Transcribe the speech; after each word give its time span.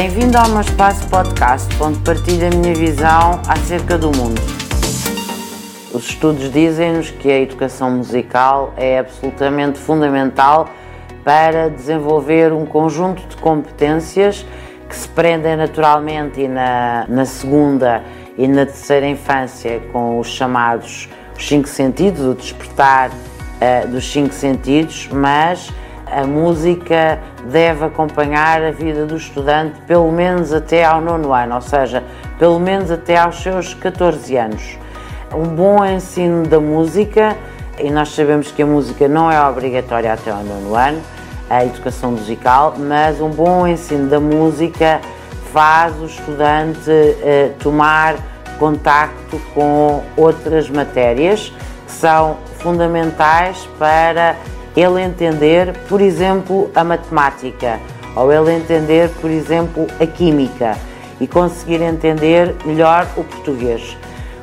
Bem-vindo 0.00 0.38
ao 0.38 0.48
meu 0.50 0.60
espaço 0.60 1.08
podcast, 1.08 1.66
onde 1.82 1.98
partilho 1.98 2.46
a 2.46 2.50
minha 2.50 2.72
visão 2.72 3.42
acerca 3.48 3.98
do 3.98 4.16
mundo. 4.16 4.40
Os 5.92 6.04
estudos 6.04 6.52
dizem-nos 6.52 7.10
que 7.10 7.28
a 7.28 7.40
educação 7.40 7.90
musical 7.90 8.72
é 8.76 9.00
absolutamente 9.00 9.76
fundamental 9.76 10.68
para 11.24 11.68
desenvolver 11.68 12.52
um 12.52 12.64
conjunto 12.64 13.26
de 13.26 13.36
competências 13.38 14.46
que 14.88 14.94
se 14.94 15.08
prendem 15.08 15.56
naturalmente 15.56 16.46
na, 16.46 17.04
na 17.08 17.24
segunda 17.24 18.00
e 18.36 18.46
na 18.46 18.66
terceira 18.66 19.08
infância 19.08 19.80
com 19.92 20.20
os 20.20 20.28
chamados 20.28 21.08
os 21.36 21.44
cinco 21.44 21.66
sentidos, 21.66 22.24
o 22.24 22.34
despertar 22.34 23.10
uh, 23.10 23.88
dos 23.88 24.08
cinco 24.08 24.32
sentidos, 24.32 25.08
mas 25.10 25.72
a 26.12 26.26
música 26.26 27.18
deve 27.44 27.84
acompanhar 27.84 28.62
a 28.62 28.70
vida 28.70 29.06
do 29.06 29.16
estudante 29.16 29.80
pelo 29.86 30.10
menos 30.10 30.52
até 30.52 30.84
ao 30.84 31.00
nono 31.00 31.32
ano, 31.32 31.56
ou 31.56 31.60
seja, 31.60 32.02
pelo 32.38 32.58
menos 32.58 32.90
até 32.90 33.16
aos 33.16 33.42
seus 33.42 33.74
14 33.74 34.36
anos. 34.36 34.78
Um 35.34 35.48
bom 35.48 35.84
ensino 35.84 36.46
da 36.46 36.58
música, 36.58 37.36
e 37.78 37.90
nós 37.90 38.08
sabemos 38.14 38.50
que 38.50 38.62
a 38.62 38.66
música 38.66 39.06
não 39.08 39.30
é 39.30 39.40
obrigatória 39.40 40.12
até 40.12 40.30
ao 40.30 40.42
nono 40.42 40.74
ano, 40.74 41.00
a 41.48 41.64
educação 41.64 42.12
musical, 42.12 42.74
mas 42.78 43.20
um 43.20 43.30
bom 43.30 43.66
ensino 43.66 44.08
da 44.08 44.20
música 44.20 45.00
faz 45.52 45.98
o 46.00 46.06
estudante 46.06 46.90
eh, 46.90 47.52
tomar 47.58 48.16
contacto 48.58 49.40
com 49.54 50.02
outras 50.16 50.68
matérias 50.68 51.52
que 51.86 51.92
são 51.92 52.36
fundamentais 52.58 53.68
para 53.78 54.36
ele 54.78 55.02
entender, 55.02 55.76
por 55.88 56.00
exemplo, 56.00 56.70
a 56.74 56.84
matemática, 56.84 57.80
ou 58.14 58.32
ele 58.32 58.52
entender, 58.52 59.10
por 59.20 59.30
exemplo, 59.30 59.86
a 60.00 60.06
química 60.06 60.76
e 61.20 61.26
conseguir 61.26 61.82
entender 61.82 62.54
melhor 62.64 63.06
o 63.16 63.24
português. 63.24 63.96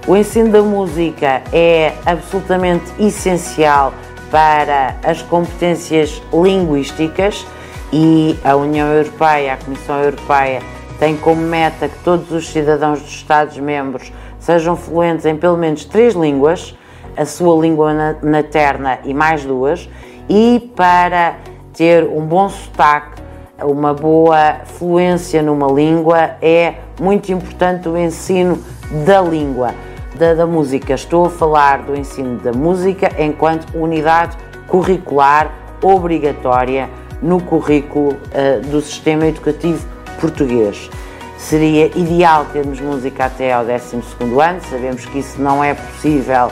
O 0.08 0.16
ensino 0.16 0.52
da 0.52 0.62
música 0.62 1.42
é 1.52 1.94
absolutamente 2.06 2.86
essencial 3.00 3.94
para 4.30 4.96
as 5.04 5.22
competências 5.22 6.22
linguísticas 6.32 7.46
e 7.92 8.38
a 8.44 8.56
União 8.56 8.88
Europeia, 8.88 9.54
a 9.54 9.58
Comissão 9.58 10.00
Europeia, 10.02 10.62
tem 11.00 11.16
como 11.18 11.42
meta 11.42 11.88
que 11.88 11.98
todos 12.04 12.32
os 12.32 12.50
cidadãos 12.50 13.02
dos 13.02 13.12
Estados-membros 13.12 14.12
sejam 14.40 14.76
fluentes 14.76 15.26
em 15.26 15.36
pelo 15.36 15.58
menos 15.58 15.86
três 15.86 16.14
línguas, 16.14 16.76
a 17.18 17.26
sua 17.26 17.60
língua 17.60 18.18
materna 18.22 19.00
e 19.04 19.14
mais 19.14 19.44
duas, 19.44 19.90
e 20.30 20.72
para 20.76 21.38
ter 21.74 22.04
um 22.04 22.26
bom 22.26 22.50
sotaque, 22.50 23.22
uma 23.64 23.94
boa 23.94 24.62
fluência 24.66 25.42
numa 25.42 25.68
língua, 25.68 26.32
é 26.42 26.76
muito 27.00 27.32
importante 27.32 27.88
o 27.88 27.98
ensino 27.98 28.60
da 29.06 29.22
língua, 29.22 29.74
da, 30.16 30.34
da 30.34 30.46
música. 30.46 30.94
Estou 30.94 31.26
a 31.26 31.30
falar 31.30 31.84
do 31.84 31.96
ensino 31.96 32.38
da 32.40 32.52
música 32.52 33.12
enquanto 33.22 33.78
unidade 33.78 34.38
curricular 34.68 35.52
obrigatória 35.82 36.90
no 37.22 37.42
currículo 37.42 38.14
uh, 38.14 38.62
do 38.70 38.82
sistema 38.82 39.28
educativo 39.28 39.86
português. 40.20 40.90
Seria 41.38 41.88
ideal 41.98 42.46
termos 42.52 42.80
música 42.80 43.26
até 43.26 43.54
ao 43.54 43.64
12 43.66 43.98
ano, 44.42 44.62
sabemos 44.70 45.06
que 45.06 45.20
isso 45.20 45.42
não 45.42 45.64
é 45.64 45.74
possível 45.74 46.50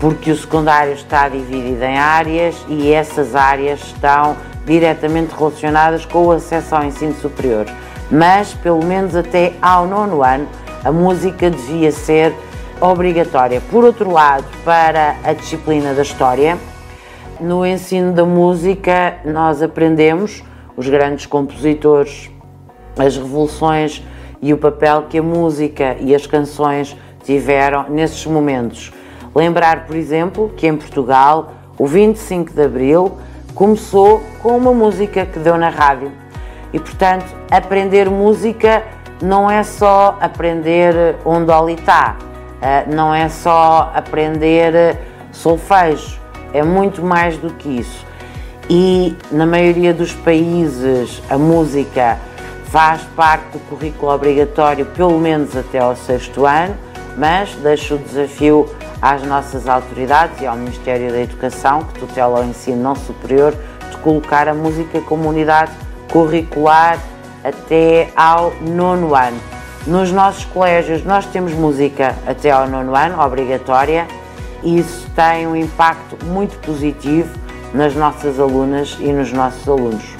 porque 0.00 0.30
o 0.30 0.36
secundário 0.36 0.94
está 0.94 1.28
dividido 1.28 1.84
em 1.84 1.98
áreas 1.98 2.56
e 2.68 2.90
essas 2.90 3.36
áreas 3.36 3.80
estão 3.82 4.34
diretamente 4.64 5.34
relacionadas 5.34 6.06
com 6.06 6.26
o 6.26 6.32
acesso 6.32 6.74
ao 6.74 6.82
ensino 6.82 7.14
superior. 7.14 7.66
Mas, 8.10 8.54
pelo 8.54 8.82
menos 8.82 9.14
até 9.14 9.52
ao 9.60 9.86
nono 9.86 10.24
ano, 10.24 10.48
a 10.82 10.90
música 10.90 11.50
devia 11.50 11.92
ser 11.92 12.34
obrigatória. 12.80 13.60
Por 13.70 13.84
outro 13.84 14.10
lado, 14.10 14.44
para 14.64 15.16
a 15.22 15.34
disciplina 15.34 15.92
da 15.92 16.02
História, 16.02 16.56
no 17.38 17.66
ensino 17.66 18.12
da 18.12 18.24
música 18.24 19.18
nós 19.24 19.62
aprendemos 19.62 20.42
os 20.76 20.88
grandes 20.88 21.26
compositores, 21.26 22.30
as 22.98 23.16
revoluções 23.16 24.02
e 24.40 24.52
o 24.54 24.56
papel 24.56 25.04
que 25.10 25.18
a 25.18 25.22
música 25.22 25.96
e 26.00 26.14
as 26.14 26.26
canções 26.26 26.96
tiveram 27.22 27.90
nesses 27.90 28.24
momentos. 28.24 28.92
Lembrar, 29.34 29.86
por 29.86 29.96
exemplo, 29.96 30.52
que 30.56 30.66
em 30.66 30.76
Portugal 30.76 31.52
o 31.78 31.86
25 31.86 32.52
de 32.52 32.62
Abril 32.62 33.16
começou 33.54 34.22
com 34.42 34.56
uma 34.56 34.72
música 34.72 35.24
que 35.24 35.38
deu 35.38 35.56
na 35.56 35.68
rádio. 35.68 36.12
E, 36.72 36.78
portanto, 36.78 37.26
aprender 37.50 38.08
música 38.08 38.82
não 39.22 39.50
é 39.50 39.62
só 39.62 40.16
aprender 40.20 41.16
um 41.24 41.44
dolitá, 41.44 42.16
eh, 42.62 42.84
não 42.88 43.14
é 43.14 43.28
só 43.28 43.90
aprender 43.94 44.98
solfejo, 45.32 46.18
é 46.52 46.62
muito 46.62 47.02
mais 47.02 47.36
do 47.36 47.50
que 47.50 47.68
isso. 47.80 48.06
E 48.68 49.16
na 49.32 49.46
maioria 49.46 49.92
dos 49.92 50.12
países 50.12 51.22
a 51.28 51.36
música 51.36 52.18
faz 52.66 53.02
parte 53.16 53.44
do 53.52 53.58
currículo 53.68 54.12
obrigatório, 54.12 54.86
pelo 54.86 55.18
menos 55.18 55.56
até 55.56 55.80
ao 55.80 55.96
sexto 55.96 56.46
ano, 56.46 56.76
mas 57.16 57.52
deixo 57.56 57.96
o 57.96 57.98
desafio 57.98 58.68
às 59.00 59.22
nossas 59.22 59.68
autoridades 59.68 60.40
e 60.40 60.46
ao 60.46 60.56
Ministério 60.56 61.10
da 61.10 61.20
Educação, 61.20 61.84
que 61.84 62.00
tutela 62.00 62.40
o 62.40 62.44
ensino 62.44 62.82
não 62.82 62.94
superior, 62.94 63.54
de 63.90 63.96
colocar 63.98 64.48
a 64.48 64.54
música 64.54 65.00
como 65.00 65.28
unidade 65.28 65.72
curricular 66.10 66.98
até 67.42 68.10
ao 68.14 68.52
nono 68.60 69.14
ano. 69.14 69.40
Nos 69.86 70.12
nossos 70.12 70.44
colégios 70.44 71.04
nós 71.04 71.24
temos 71.26 71.52
música 71.52 72.14
até 72.26 72.50
ao 72.50 72.68
nono 72.68 72.94
ano, 72.94 73.20
obrigatória, 73.20 74.06
e 74.62 74.78
isso 74.78 75.08
tem 75.14 75.46
um 75.46 75.56
impacto 75.56 76.22
muito 76.26 76.58
positivo 76.58 77.30
nas 77.72 77.94
nossas 77.94 78.38
alunas 78.38 78.96
e 79.00 79.10
nos 79.12 79.32
nossos 79.32 79.66
alunos. 79.66 80.19